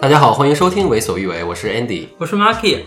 [0.00, 2.84] 大家好，欢迎收听《为所欲为》，我是 Andy，我是 Marky。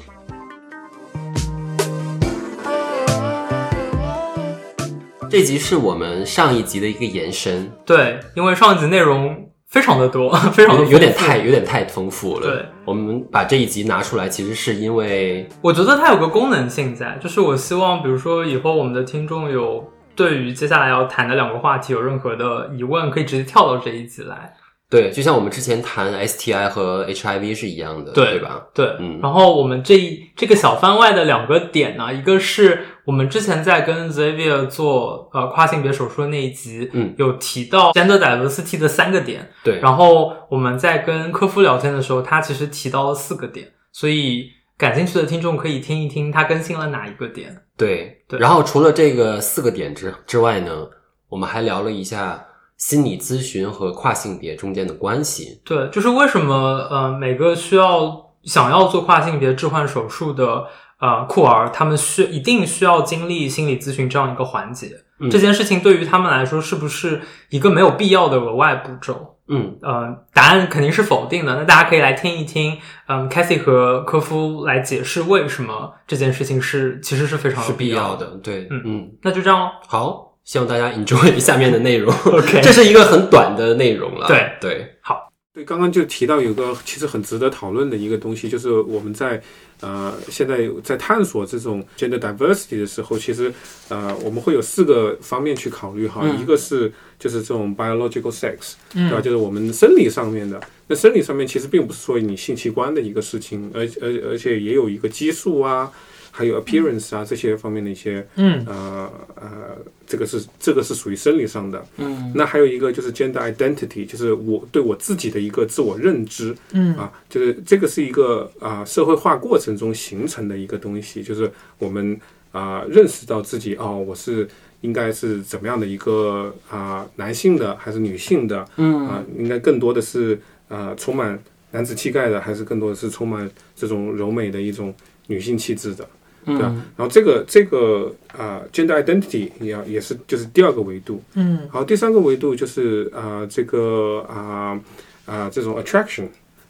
[5.29, 12.45] 这集是我们上一集的一个延伸，对，因为上一集内容非常的多， 非常的有点太有点太丰富了。
[12.45, 19.83] 对，我们把这一集拿出来，其实是因为我觉得它有个功能性在，就是我希望，比如说以后我们的听众有
[20.15, 24.53] 对于接下来要谈的两个话题有任何的疑问，可以直接跳到这一集来。
[24.93, 28.63] 对，就像我们之前谈 STI 和 HIV 是一样的，对，对吧？
[28.75, 29.19] 对，嗯。
[29.23, 39.79] 然后我们这一这个小番外的两个点呢，一个是我们之前在跟 Xavier 做呃跨性别手术的那一集，嗯，有提到 gender diversity 的三个点，对。
[39.79, 44.45] 然后我们在跟科夫聊天的时候，他其实提到了四个点，所以
[44.77, 47.63] 感兴趣的听众可以听一听他更新了哪一个点。
[47.75, 48.39] 对，对。
[48.39, 50.87] 然后除了这个四个点之之外呢，
[51.29, 52.45] 我们还聊了一下。
[52.85, 60.65] 心理咨询和跨性别中间的关系，对，就是为什么呃，每个需要想要做跨性别置换手术的
[60.99, 64.89] 呃酷儿，他们需一定需要经历心理咨询这样一个环节。
[65.21, 69.37] 嗯，这件事情对于他们来说是不是一个没有必要的额外步骤？
[69.47, 71.55] 嗯，呃，答案肯定是否定的。
[71.55, 77.63] 那大家可以来听一听，嗯，Cathy 和科夫来解释为什么这件事情是其实是非常。
[77.63, 78.25] 是必要的。
[78.43, 79.71] 对，嗯嗯，那就这样咯。
[79.87, 80.32] 好。
[80.43, 82.13] 希望大家 enjoy 下面的内容。
[82.25, 84.27] OK，这是一个很短的内容了。
[84.27, 85.29] 对对，好。
[85.55, 89.39] 对，刚刚就提到有个其实很值得讨论的一个东西，就是我们在
[89.81, 93.53] 呃现在在探索这种 gender diversity 的时候，其实
[93.87, 96.41] 呃我们会有四个方面去考虑哈、嗯。
[96.41, 99.21] 一个是就是这种 biological sex，、嗯、对吧？
[99.21, 100.59] 就是我们生理上面的。
[100.87, 105.91] 那生理上面其实并不是说你性器官的一个事情，而而而且也有一个激素啊。
[106.35, 116.95] 还有 appearance 啊这些方面的一些，嗯，呃呃，这个是这个是属于生理上的，嗯，那还有一个就是 gender identity，就是我对我自己的一个自我认知，嗯。
[116.97, 122.19] 啊，就是这个是一个啊、呃、社会化过程中形成的一个东西，就是我们
[122.51, 124.47] 啊、呃、认识到自己哦，我是
[124.81, 129.07] 应该是怎么样的一个啊、呃、男性的还是女性的，嗯。
[129.07, 130.33] 啊，应该更多的是
[130.67, 131.37] 啊、呃、充满
[131.69, 134.91] 男子气概的，还是更多的是充满这种柔美的一种
[135.27, 136.07] 女性气质的。
[136.45, 136.63] 对吧？
[136.97, 141.21] 然后这个这个啊、呃、，gender identity 也也是就是第二个维度。
[141.35, 141.57] 嗯。
[141.59, 144.81] 然后，第三个维度就是啊、呃，这个啊啊、
[145.25, 146.25] 呃呃、这种 attraction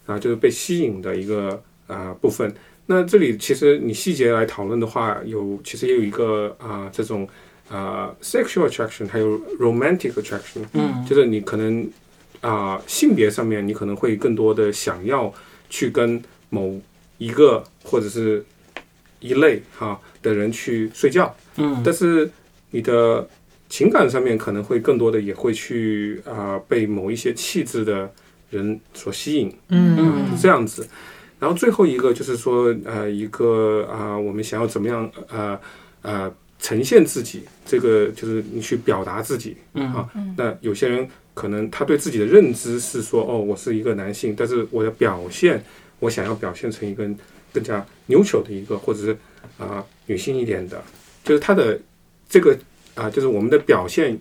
[0.06, 1.50] 啊、呃，就是被吸引的一个
[1.88, 2.54] 啊、呃、部分。
[2.86, 7.28] 那这里其实你细节来讨论的话，有其实也有一个啊、呃、这种
[7.70, 10.64] 啊、呃、sexual attraction，还有 romantic attraction。
[10.74, 11.04] 嗯。
[11.08, 11.84] 就是你可能
[12.42, 15.34] 啊、呃、性别上面，你可能会更多的想要
[15.70, 16.80] 去跟某
[17.18, 18.46] 一个或者是。
[19.24, 22.30] 一类哈的人去睡觉，嗯，但是
[22.72, 23.26] 你的
[23.70, 28.12] 情感上面可能会更多的也会去啊、呃、被某一些气质的
[28.50, 30.86] 人所吸引，嗯，嗯，是这样子。
[31.40, 35.58] 然后最后一个就是说呃一个啊、呃、我们想要怎么样呃
[36.02, 45.64] 呃呈现自己，这个就是你去表达自己，嗯啊，那有些人可能他对自己的认知是说哦我是一个男性，但是我的表现
[46.00, 47.10] 我想要表现成一个。
[47.54, 49.18] 更加牛球的一个，或者是
[49.58, 50.84] 啊、女性一点的，
[51.24, 51.80] 就是她的
[52.28, 52.58] 这个
[52.96, 54.20] 啊、就是我们的表现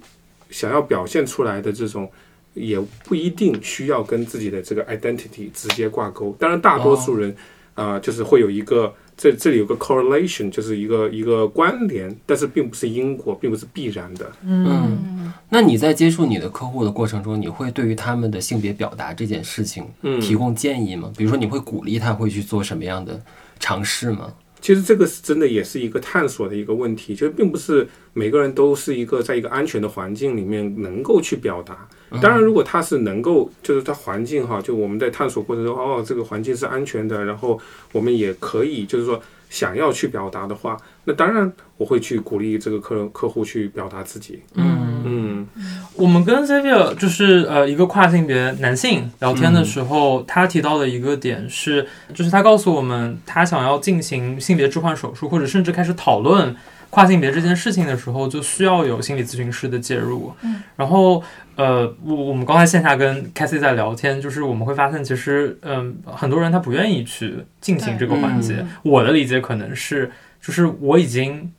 [0.50, 2.10] 想要表现出来的这种，
[2.54, 6.36] 也不一定需要跟自己的这个 identity 直接挂钩。
[6.38, 7.34] 当然，大多数人
[7.74, 14.32] 啊、就是会有一个这这里有个 correlation，就是一个一个关联，但是并不是因果，并不是必然的。
[14.44, 19.84] 嗯，那你在接触你的客户的过程中，你会对于他们的性别表达这件事情
[20.20, 21.08] 提供建议吗？
[21.08, 23.20] 嗯、比如说，你会鼓励他会去做什么样的
[23.60, 24.32] 尝试吗？
[24.60, 31.88] 其实这个是真的，也是一个探索的一个问题，其实并不是每个人都是一个在一个安全的环境里面能够去表达。
[32.20, 37.58] 当然，如果他是能够，就是他环境哈，就我们在探索过程中，哦，这个环境是安全的，然后
[37.92, 44.42] 我们也可以，就是说想要去表达的话，那当然我会去鼓励这个客人客户去表达自己。
[44.54, 45.48] 嗯嗯，
[45.96, 56.54] 我们跟 Xavier 就是呃一个跨性别男性聊天的时候，嗯，他提到的一个点是，就是他告诉我们，他想要进行性别置换手术，或者甚至开始讨论。
[56.92, 60.30] 跨性别这件事情的时候，就需要有心理咨询师的介入。
[60.42, 61.22] 嗯，然后，
[61.56, 68.62] 呃，我我们刚才线下跟 Cathy 在聊天，就是我们会发现，其实，嗯、呃，很多人他不愿意去进行这个环节。
[68.82, 71.50] 我的理解可能是，就是我已经，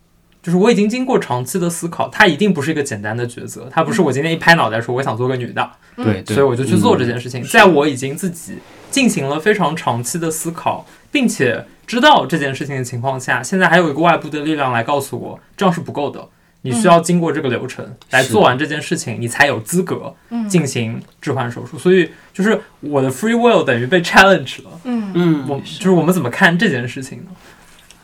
[0.44, 7.42] 就是我已经经过长期的思考，它一定不是一个简单的抉择，它不是我今天一拍脑袋说我想做个女的，对、嗯，所以我就去做这件事情。
[7.42, 8.60] 嗯、在我已经自己
[8.92, 11.66] 进行了非常长期的思考，并且。
[11.86, 16.28] 知道这件事情的情况下，现在还有一个外部的力量来告诉我，这样是不够的。
[16.66, 20.16] 你需要经过这个流程来做完这件事情，你才有资格
[20.48, 21.78] 进行置换手术。
[21.78, 24.70] 所以就是我的 free will 等于被 challenge 了。
[24.86, 27.32] 嗯嗯，我就是我们怎么看这件事情呢？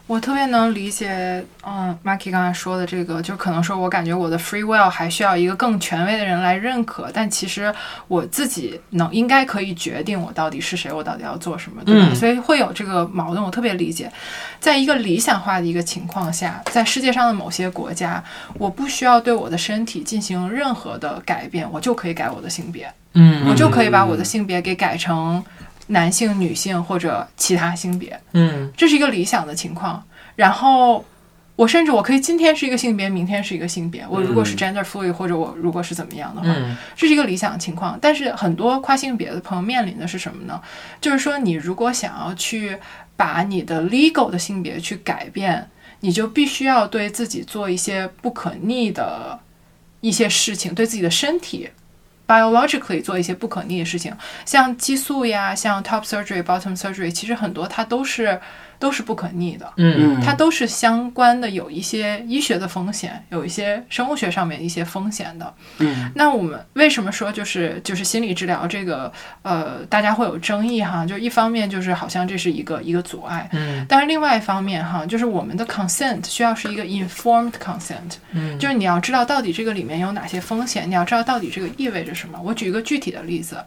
[0.09, 7.71] 我特别能理解，嗯，Marky 刚才说的这个，就可能说我感觉我的 free will 还需要一个更权威的人来认可，但其实
[8.07, 12.07] 我自己能应该可以决定我到底是谁，我到底要做什么，对吧？
[12.09, 14.11] 嗯，所以会有这个矛盾，我特别理解。
[14.59, 18.23] 在一个理想化的一个情况下，在世界上的某些国家，
[18.55, 25.45] 我不需要对我的身体进行任何的改变，我就可以改我的性别，嗯，我就可以把我的性别给改成。
[25.89, 30.03] 男性、女性或者其他性别，嗯，这是一个理想的情况。
[30.35, 31.03] 然后
[31.55, 34.05] 我甚至我可以今天是一个性别，明天是一个性别。
[34.07, 37.97] 我如果是 gender fluid，或者我如果是怎么样的话，嗯，这是一个理想的情况。
[38.01, 40.61] 但是很多跨性别的朋友面临的是什么呢？
[41.01, 42.77] 就是说，你如果想要去
[43.17, 45.67] 把你的 legal 的性别去改变，
[46.01, 49.39] 你就必须要对自己做一些不可逆的
[50.01, 51.69] 一些事情，对自己的身体。
[52.29, 54.15] Biologically 做一些不可逆的事情，
[54.45, 58.39] 像激素呀，像 top surgery、bottom surgery，其实很多它都是
[58.79, 65.53] 都是不可逆的，嗯，它都是相关的，有一些医学的风险，有一些生物学上面一些风险的。
[65.79, 69.11] 嗯，那我们为什么说就是就是心理治疗这个
[69.41, 71.05] 呃，大家会有争议哈？
[71.05, 82.39] 就一方面就是好像这是一个一个阻碍，嗯，但是另外一方面哈，就是我们的 consent 需要是一个 informed consent，嗯，就是你要知道到底这个里面有哪些风险，你要知道到底这个意味着什么。
[82.41, 83.57] 我举一个具体的例子，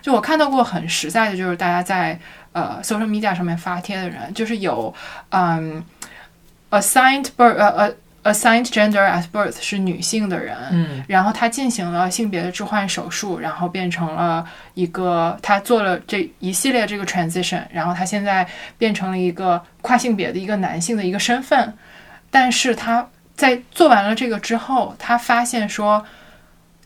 [0.00, 2.18] 就我看到过很实在的，就是大家在。
[2.54, 4.94] 呃，social media 上面发帖的人，就是有，
[5.30, 5.84] 嗯
[6.70, 7.92] ，assigned birth，呃
[8.22, 18.46] 呃，assigned gender at birth 是女性的人，嗯，然后他进行了性别的置换手术，然后变成了一个，他做了这一系列这个 transition，然后他现在
[18.78, 21.74] 变成了一个跨性别的一个男性的一个身份，
[22.30, 26.06] 但是他在做完了这个之后，他发现说。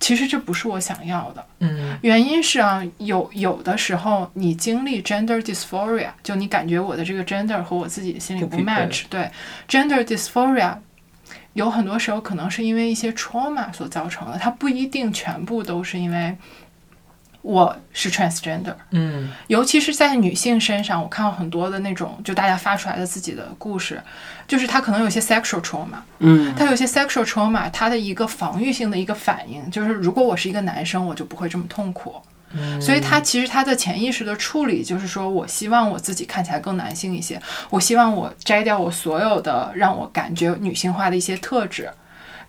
[0.00, 9.28] 其实这不是我想要的，嗯，原因是啊，有有的时候你经历 gender dysphoria，就你感觉我的这个 gender 和我自己的心里不 match，对
[9.68, 10.76] ，gender dysphoria，
[11.52, 16.36] 有很多时候可能是因为一些 trauma 所造成的，它不一定全部都是因为。
[17.42, 24.02] 我是 transgender，嗯，尤其是在女性身上，我看到很多的那种，就大家发出来的自己的故事，
[24.46, 32.16] 就是她可能有些 sexual trauma，嗯，她有些 sexual trauma，她的一个防御性的一个反应，就是如果我是一个男生，我就不会这么痛苦，
[32.50, 37.40] 嗯，所以她其实她的潜意识的处理就是说，我希望我自己看起来更男性一些，
[37.70, 41.88] 我希望我摘掉我所有的让我感觉女性化的一些特质。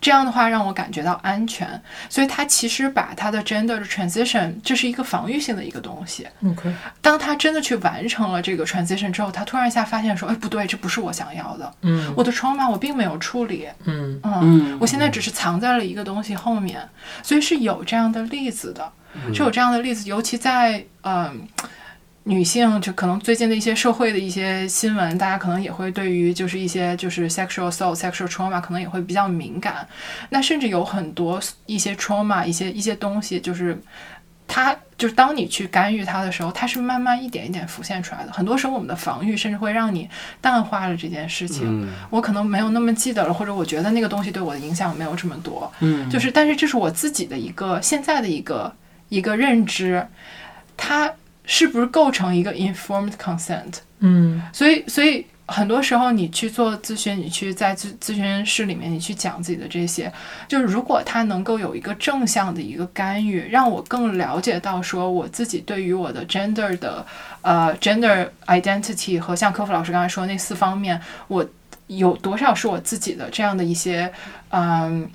[0.01, 6.27] 这样的话让我感觉到安全，所以他其实把他的 gender 的 transition，这是一个防御性的一个东西。
[6.45, 11.73] OK，当他真的去完成了这个 transition 之后，他突然一下发现说，哎，不对，这不是我想要的。
[11.81, 13.67] 嗯，我的 trauma 我并没有处理。
[13.83, 16.87] 嗯嗯，我现在只是藏在了一个东西后面，
[17.21, 18.91] 所以是有这样的例子的，
[19.33, 21.47] 是有这样的例子，尤其在嗯。
[22.25, 29.87] 女性就可能最近的一些社会的一些新闻，大家可能也会对于就是一些就是 sexual assault、sexual trauma 可能也会比较敏感。
[30.29, 33.81] 那甚至有很多一些 trauma、一些一些东西，就是
[34.47, 38.31] 它就是当你去干预它的时候，它是慢慢一点一点浮现出来的。
[38.31, 40.07] 很多时候我们的防御甚至会让你
[40.39, 41.63] 淡化了这件事情。
[41.65, 45.71] 嗯、我可能没有那么记得了，或者我觉得那个东西对我的影响没有这么多。
[45.79, 48.71] 嗯，就是但是这是我自己的一个现在的一个
[49.07, 50.05] 一个认知，
[50.77, 51.11] 它。
[51.51, 53.79] 是不是构成一个 informed consent？
[54.01, 60.13] 嗯，所以，所以很多时候你去做咨询，你去在咨咨询室里面，你去讲自己的这些，
[60.47, 67.03] 就是如果他能够有一个正向的一个干预，让我更了解到说我自己对于我的 gender 的
[67.41, 71.43] 呃 gender identity 和像科夫老师刚才说的那四方面，我
[71.87, 74.13] 有多少是我自己的这样的一些
[74.51, 75.09] 嗯，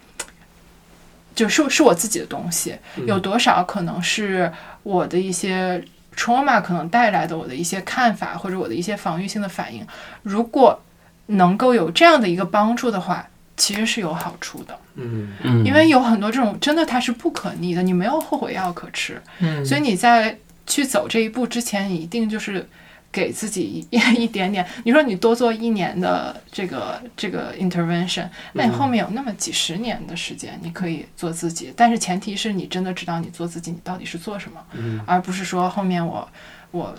[1.33, 2.75] 就是是我自己的东西，
[3.07, 5.81] 有多少可能是我的一些。
[6.17, 9.87] Trauma 可能带来的我的一些看法或者我的一些防御性的反应，
[10.23, 10.81] 如果
[11.27, 14.79] 能够有这样的一个帮助的话，其实是有好处的。
[14.97, 19.21] 嗯嗯，因为有很多这种真的它是不可逆的，你没有后悔药可吃。
[19.41, 22.67] 嗯，所以你在去走这一步之前，你一定就是。
[23.15, 36.29] 给自己一 一点点，你说你多做一年的这个这个 intervention，那你后面有那么几十年的时间，你可以做自己，但是前提是你真的知道你做自己，你到底是做什么，嗯，而不是说后面我
[36.73, 36.93] 我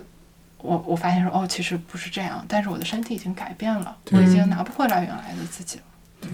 [0.60, 5.84] 我我发现说哦，其实不是这样，但是我的身体已经改变了，我已经拿不回来原来的自己了。
[6.22, 6.29] 对，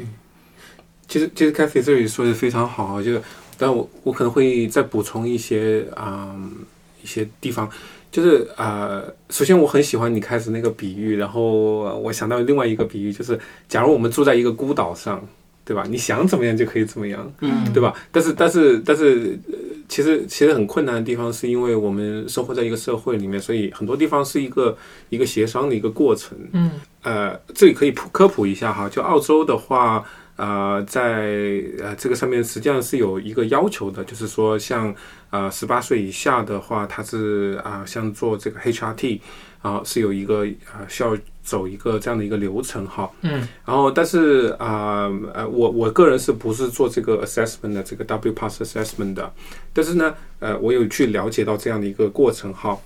[1.07, 3.19] 其实其实 Cathy 这里说的非常好，就
[3.57, 6.51] 但我我可能会再补充一些啊、嗯、
[7.03, 7.69] 一些地方。
[8.11, 13.39] 就是啊、呃，首先我很喜欢你开始那个比喻，然后我想到另外一个比喻，就是
[13.69, 15.25] 假如我们住在一个孤岛上，
[15.63, 15.85] 对吧？
[15.89, 17.93] 你想怎么样就可以怎么样，嗯，对吧？
[18.11, 19.39] 但是但是但是，
[19.87, 24.77] 其实其实很困难的地方，是因为我们生活在一个社会里面，所以很多地方是一个
[25.07, 26.37] 一个协商的一个过程。
[26.51, 26.71] 嗯，
[27.03, 30.03] 呃，这里可以普科普一下哈，就澳洲的话，
[30.41, 31.03] 呃，在
[31.79, 34.93] 呃这个上面实际上是有一个要求的，就是说像
[35.29, 39.19] 呃十八岁以下的话，他是啊、呃、像做这个 HRT
[39.61, 40.39] 啊、呃、是有一个
[40.73, 41.15] 呃需要。
[41.43, 49.33] 走一个这样的一个流程哈，嗯，然后但是啊呃，呃我我个人是不是做这个 assessment 的这个 W pass assessment 的，
[49.73, 52.77] 但是呢呃我有去了解到这样的一个过程哈，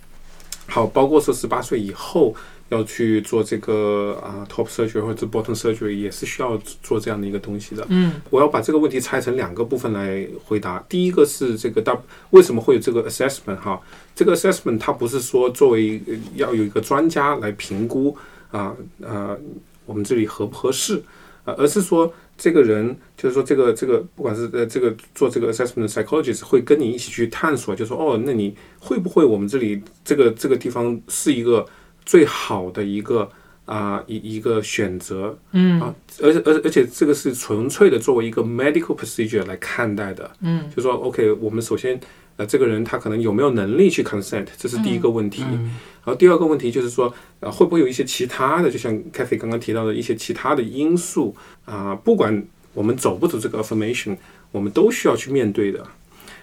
[0.67, 2.33] 好，包括说十八岁以后
[2.69, 11.97] 要去做这个啊、呃、top surgery 或者 bottom surgery 也是需要做这样的一个东西的，嗯，我要把这个问题拆成两个部分来回答，第一个是这个大
[12.31, 13.81] 为什么会有这个 assessment 哈，
[14.15, 16.01] 这个 assessment 它不是说作为
[16.35, 18.15] 要有一个专家来评估。
[18.51, 19.35] 啊啊，
[19.85, 21.01] 我们这里合不合适
[21.43, 21.53] 啊？
[21.57, 31.65] 而是说，这个人就是说，这个这个，不管是呃这个做这个 assessment psychologist 会跟你一起去探索，就说哦，那你会不会我们这里这个这个地方是一个
[32.05, 33.29] 最好的一个
[33.65, 35.37] 啊一一个选择？
[35.51, 40.29] 嗯啊，而且而而且这个是纯粹的作为一个 medical procedure 来看待的。
[40.41, 41.99] 嗯，就说 OK，我们首先
[42.37, 45.43] 呃这个人他可能有没有能力去 consent，这是第一个问题。
[45.47, 51.35] 嗯然后第二个问题就是说，呃，会不会有一些其他的，就像 c a t h y 刚刚提到的一些其他的因素
[51.65, 52.45] 啊，呃，不管
[52.75, 54.15] 我们走不走这个 affirmation，
[54.51, 55.83] 我们都需要去面对的。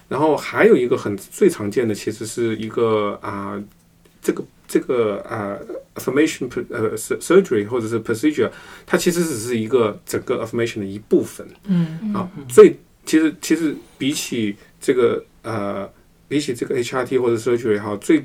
[0.09, 3.65] 然后还有一个很最常见的，其实是一个啊，呃，
[4.21, 5.59] 这个这个啊，
[5.95, 8.51] 呃，affirmation 呃 surgery 或者是 procedure，
[8.87, 11.47] 它其实只是一个整个 affirmation 的一部分。
[11.67, 15.89] 嗯啊，最其实其实比起这个呃，
[16.29, 18.25] 比起这个 HRT 或者 surgery 哈，最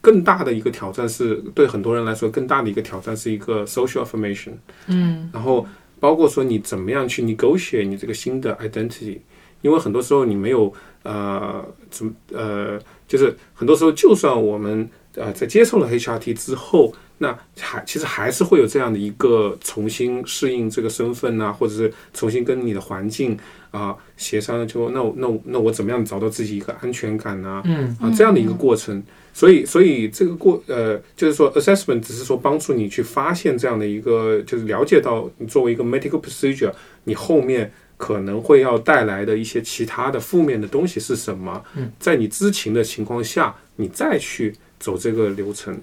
[0.00, 4.52] 更大的一个挑战是对很多人来说，更大的一个挑战是一个 social affirmation。
[4.88, 5.66] 嗯，然后
[6.00, 9.18] 包括说你怎么样去 negotiate 你这个新的 identity，
[9.62, 10.72] 因为很多时候你没有
[11.04, 23.36] 呃怎么呃，就是很多时候就算我们呃在接受了 HRT 之后，那还其实还是会有这样的一个重新适应这个身份啊，或者是重新跟你的环境
[23.70, 27.62] 啊协商，就那我那我那我怎么样找到自己一个安全感啊？
[27.64, 29.02] 嗯啊这样的一个过程。
[29.32, 36.72] 所以，所以这个过呃，就是说，assessment 只是说帮助你去发现这样的一个，就是了解到你作为一个 medical procedure，
[37.04, 41.62] 你后面可能会要带来的一些其他的负面的东西是什么。
[41.74, 45.80] 嗯，在你知情的情况下，你再去走这个流程。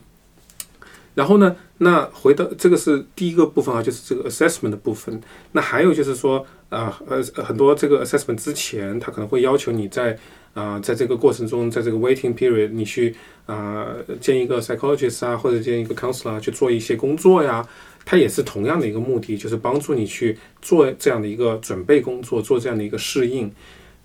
[1.16, 5.22] 然后呢，那回到这个是第一个部分啊，就是这个 assessment 的部分。
[5.52, 10.18] 那还有就是说，啊呃，很多这个 assessment 之前，他可能会要求你在
[10.56, 13.16] 啊、在这个过程中，在这个 waiting period，你去。
[13.46, 17.68] 啊、呃，见一个 psychologist 啊，或者见一个 counselor 去做一些工作呀，
[18.06, 23.52] 它也是同样的一个目的，就是帮助你去做这样的一个准备工作，做这样的一个适应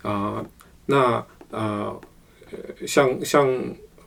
[0.01, 0.45] 啊、
[0.87, 2.01] 那啊、呃，
[2.85, 3.47] 像像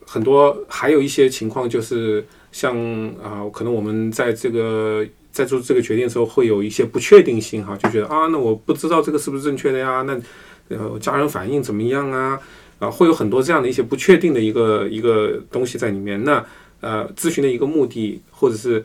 [0.05, 2.75] 很多还有一些情况，就是像
[3.15, 10.03] 啊、呃，可能我们在这个在做这个决定的时候，会有一些不确定性哈，就觉得啊，那我不知道这个是不是正确的呀？
[10.03, 10.19] 那
[10.69, 12.39] 呃，家人反应怎么样啊？
[12.79, 16.23] 啊，会有很多这样的一些不确定的一个一个东西在里面。
[16.23, 16.43] 那
[16.81, 18.83] 呃，咨询的一个目的或者是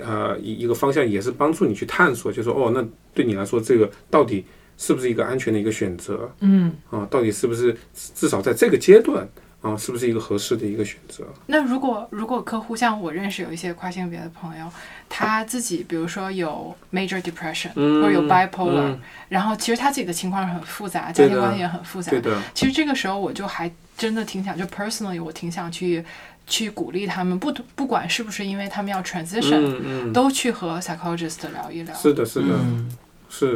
[0.00, 2.84] 呃一一个方向，也是帮助你去探索，就是说哦，那
[3.14, 4.44] 对你来说，这个到底
[4.76, 6.30] 是不是一个安全的一个选择？
[6.40, 9.28] 嗯，啊，到底是不是至少在这个阶段？
[9.60, 11.26] 啊，是不是一个合适的一个选择？
[11.46, 14.70] 那如果如果客户像我认识有一些跨性别的朋友，
[15.08, 22.10] 他自己比如说有 major depression、嗯、或者有 bipolar，、嗯、然后其实他自己的情况很复杂，家庭关系也很复杂。
[22.10, 22.40] 对的。
[22.54, 26.04] 其实这个时候我就还真的挺想，就 personally 我挺想去
[26.46, 31.92] 去鼓励他们，不不管是不是因为他们要 transition，、嗯嗯、都去和 psychologist 聊一聊。
[31.96, 32.96] 是的，是的，嗯、
[33.28, 33.52] 是。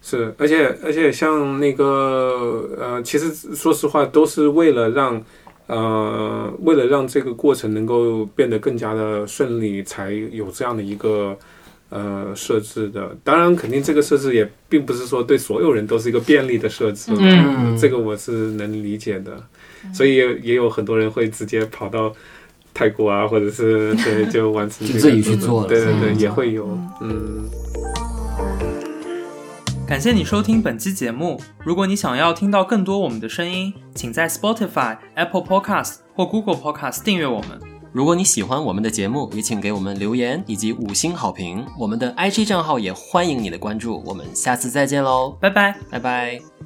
[0.00, 5.22] 是，而且而且像那个呃，其实说实话，都是为了让
[5.66, 11.36] 呃，为了让这个过程能够变得更加的顺利，才有这样的一个
[11.90, 13.14] 呃设置的。
[13.22, 19.32] 当然，肯定这个设置也并不是说对所有人都是一个便利的设置，嗯，这个我是能理解的。
[19.92, 22.14] 所以也也有很多人会直接跑到
[22.72, 26.66] 泰国啊，或者是对，就完成、这个、自己去做了，对对对，嗯、也会有，
[27.02, 27.44] 嗯。
[29.88, 31.40] 感谢你收听本期节目。
[31.64, 37.58] 如果你想要听到更多我们的声音，请在 Spotify、Apple Podcast 或 Google Podcast 订阅我们。
[37.90, 41.64] 如果你喜欢我们的节目，也请给我们留言以及五星好评。
[41.78, 44.02] 我们的 IG 账号也欢迎你的关注。
[44.04, 46.57] 我们下次再见喽，拜拜，拜拜。